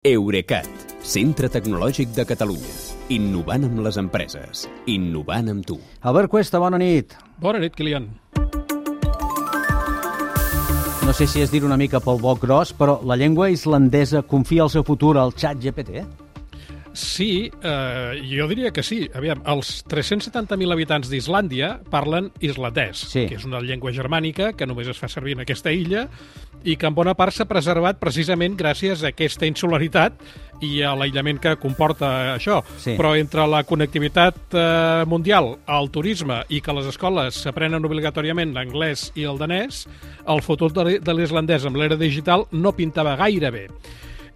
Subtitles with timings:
[0.00, 0.64] Eurecat,
[1.04, 2.70] centre tecnològic de Catalunya.
[3.12, 4.62] Innovant amb les empreses.
[4.88, 5.76] Innovant amb tu.
[6.00, 7.12] Albert Cuesta, bona nit.
[7.36, 8.06] Bona nit, Kilian.
[11.04, 14.64] No sé si és dir una mica pel boc gros, però la llengua islandesa confia
[14.64, 16.06] el seu futur al xat GPT?
[16.92, 19.08] Sí, eh, jo diria que sí.
[19.14, 23.26] Aviam, els 370.000 habitants d'Islàndia parlen islandès, Sí.
[23.28, 26.08] que és una llengua germànica que només es fa servir en aquesta illa
[26.64, 30.12] i que en bona part s'ha preservat precisament gràcies a aquesta insularitat
[30.60, 32.58] i a l'aïllament que comporta això.
[32.76, 32.96] Sí.
[32.98, 39.12] Però entre la connectivitat eh, mundial, el turisme i que les escoles s'aprenen obligatòriament l'anglès
[39.14, 39.86] i el danès,
[40.28, 43.66] el futur de l'i- de l'islandès amb l'era digital no pintava gaire bé.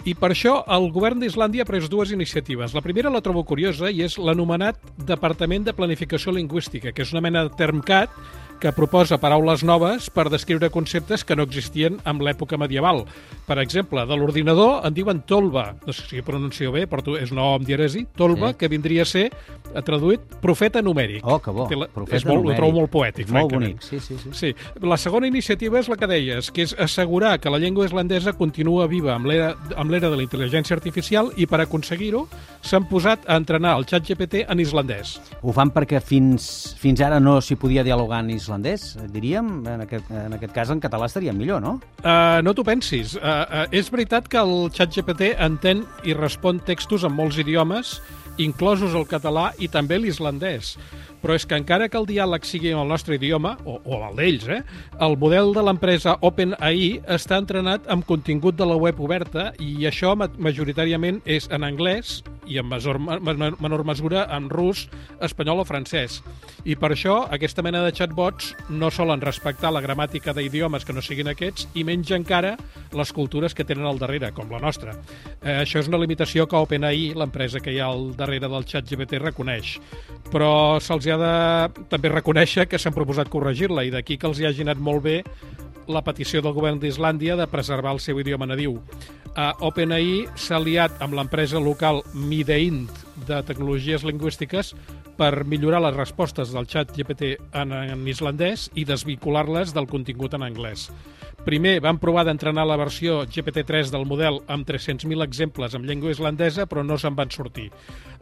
[0.04, 2.74] I per això el govern d'Islàndia ha pres dues iniciatives.
[2.76, 4.76] La primera la trobo curiosa i és l'anomenat
[5.08, 8.12] Departament de Planificació Lingüística, que és una mena de termcat
[8.60, 13.04] que proposa paraules noves per descriure conceptes que no existien en l'època medieval.
[13.46, 17.30] Per exemple, de l'ordinador en diuen tolva, no sé si ho pronuncio bé, però és
[17.32, 18.58] una O amb dièresi, tolva, Sí.
[18.58, 19.26] que vindria a ser,
[19.74, 21.20] eh, traduït, profeta numèric.
[21.24, 21.68] Oh, que bo.
[21.74, 22.54] La- Profeta és molt, numèric.
[22.54, 23.74] Ho trobo molt poètic, Molt francament.
[23.74, 24.30] bonic, sí, sí, sí.
[24.32, 24.54] Sí.
[24.80, 28.86] La segona iniciativa és la que deies, que és assegurar que la llengua islandesa continua
[28.86, 32.28] viva amb l'era amb l'era de la intel·ligència artificial i per aconseguir-ho
[32.62, 35.20] s'han posat a entrenar el xat GPT en islandès.
[35.42, 38.43] Ho fan perquè fins, fins ara no s'hi podia dialogar en islandès,
[38.96, 39.62] eh, diríem.
[39.66, 41.78] En aquest, en aquest cas, en català estaria millor, no?
[42.02, 43.14] Uh, no t'ho pensis.
[43.16, 47.98] Uh, uh, és veritat que el xat GPT entén i respon textos en molts idiomes,
[48.38, 50.74] inclosos el català i també l'islandès.
[51.22, 54.18] Però és que encara que el diàleg sigui en el nostre idioma, o, o el
[54.18, 54.60] d'ells, eh,
[55.00, 60.12] el model de l'empresa OpenAI està entrenat amb contingut de la web oberta i això
[60.18, 64.86] ma- majoritàriament és en anglès i en mesor, menor mesura en rus,
[65.24, 66.20] espanyol o francès.
[66.64, 71.02] I per això aquesta mena de chatbots no solen respectar la gramàtica d'idiomes que no
[71.04, 72.54] siguin aquests i menys encara
[72.94, 74.96] les cultures que tenen al darrere, com la nostra.
[75.42, 78.88] Eh, això és una limitació que OpenAI, l'empresa que hi ha al darrere del xat
[78.88, 79.78] GPT, reconeix.
[80.32, 84.48] Però se'ls ha de també reconèixer que s'han proposat corregir-la i d'aquí que els hi
[84.48, 85.20] hagi anat molt bé
[85.86, 88.78] la petició del govern d'Islàndia de preservar el seu idioma nadiu.
[89.34, 92.02] Uh, OpenAI s'ha aliat amb l'empresa local
[92.34, 92.88] Mideint
[93.28, 94.72] de tecnologies lingüístiques
[95.14, 100.42] per millorar les respostes del xat GPT en, en islandès i desvincular-les del contingut en
[100.42, 100.88] anglès.
[101.46, 106.66] Primer van provar d'entrenar la versió GPT-3 del model amb 300.000 exemples en llengua islandesa,
[106.66, 107.68] però no se'n van sortir.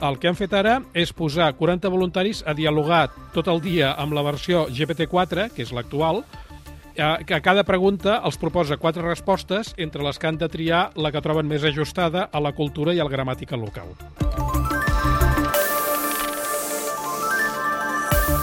[0.03, 4.13] El que han fet ara és posar 40 voluntaris a dialogar tot el dia amb
[4.19, 6.25] la versió GPT-4, que és l'actual,
[6.99, 11.23] a cada pregunta els proposa quatre respostes, entre les que han de triar la que
[11.25, 13.95] troben més ajustada a la cultura i a la gramàtica local.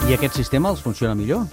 [0.09, 1.45] I aquest sistema els funciona millor?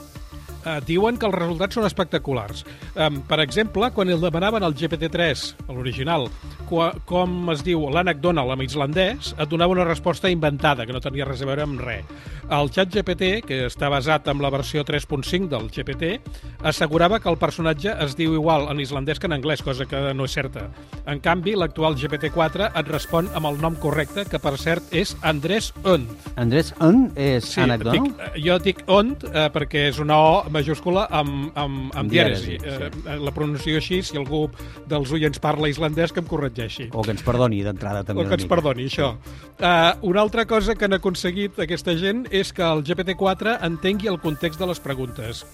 [0.66, 2.64] Eh, diuen que els resultats són espectaculars.
[2.96, 6.26] Um, per exemple, quan el demanaven al GPT-3, a l'original,
[6.68, 11.24] com es diu l'ànec Donald en islandès, et donava una resposta inventada, que no tenia
[11.28, 12.04] res a veure amb res.
[12.46, 16.20] El xat GPT, que està basat en la versió 3.5 del GPT,
[16.62, 20.26] assegurava que el personatge es diu igual en islandès que en anglès, cosa que no
[20.28, 20.68] és certa.
[21.10, 25.72] En canvi, l'actual GPT-4 et respon amb el nom correcte, que per cert és Andrés
[25.84, 26.06] Ond.
[26.36, 28.12] Andrés N és sí, ànec Donald?
[28.12, 32.10] dic, eh, jo dic ont eh, perquè és una O majúscula amb, amb, amb Amb
[32.10, 32.56] dièresi.
[32.58, 34.46] dièresi, Eh, la pronuncio així, si algú
[34.88, 36.55] dels oients parla islandès, que em corregeixi.
[36.96, 38.54] O que ens perdoni d'entrada també O que ens mica.
[38.54, 39.12] perdoni, això.
[39.56, 44.20] Uh, una altra cosa que han aconseguit aquesta gent és que el GPT-4 entengui el
[44.20, 45.44] context de les preguntes.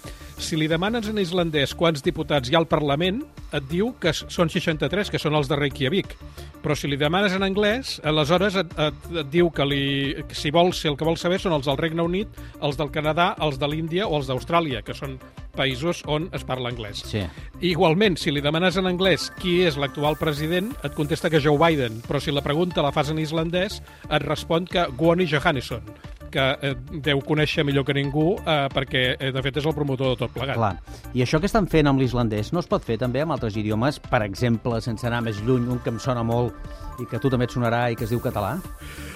[0.42, 3.20] Si li demanes en islandès quants diputats hi ha al Parlament,
[3.52, 6.16] et diu que són 63, que són els de Reykjavik.
[6.62, 9.84] Però si li demanes en anglès, aleshores et, et, et diu que, li,
[10.28, 12.91] que si vols, si el que vols saber són els del Regne Unit, els del
[12.94, 15.18] Canadà, els de l'Índia o els d'Austràlia, que són
[15.56, 17.02] països on es parla anglès.
[17.08, 17.24] Sí.
[17.72, 22.00] Igualment, si li demanes en anglès qui és l'actual president, et contesta que Joe Biden,
[22.06, 25.86] però si la pregunta la fas en islandès, et respon que Guoni Johannesson,
[26.32, 26.74] que eh,
[27.04, 30.32] deu conèixer millor que ningú eh, perquè, eh, de fet, és el promotor de tot
[30.34, 30.56] plegat.
[30.58, 30.72] Clar.
[31.12, 34.00] I això que estan fent amb l'islandès no es pot fer també amb altres idiomes?
[34.02, 36.56] Per exemple, sense anar més lluny, un que em sona molt
[37.00, 38.56] i que a tu també et sonarà i que es diu català?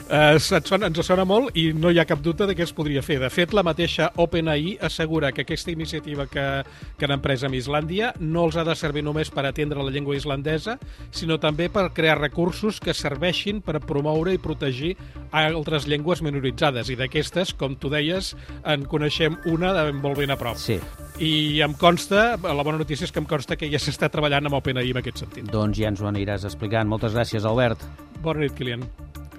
[0.06, 3.02] Eh, sona, ens sona molt i no hi ha cap dubte de què es podria
[3.02, 3.18] fer.
[3.18, 6.44] De fet, la mateixa OpenAI assegura que aquesta iniciativa que,
[6.96, 10.14] que han emprès amb Islàndia no els ha de servir només per atendre la llengua
[10.16, 10.76] islandesa,
[11.10, 14.94] sinó també per crear recursos que serveixin per promoure i protegir
[15.34, 16.92] altres llengües minoritzades.
[16.92, 20.60] I d'aquestes, com tu deies, en coneixem una de molt ben a prop.
[20.60, 20.78] Sí.
[21.18, 24.60] I em consta, la bona notícia és que em consta que ja s'està treballant amb
[24.60, 25.50] OpenAI en aquest sentit.
[25.50, 26.86] Doncs ja ens ho aniràs explicant.
[26.86, 27.82] Moltes gràcies, Albert.
[28.22, 28.86] Bona nit, Kilian.